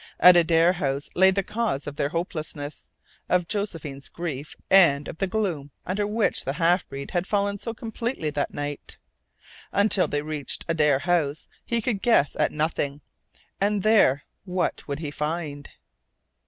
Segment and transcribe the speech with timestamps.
[0.19, 2.89] At Adare House lay the cause of their hopelessness,
[3.29, 7.71] of Josephine's grief, and of the gloom under which the half breed had fallen so
[7.75, 8.97] completely that night.
[9.71, 13.01] Until they reached Adare House he could guess at nothing.
[13.61, 15.69] And there what would he find?